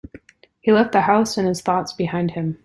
[0.61, 2.57] He left the house and his thoughts behind him.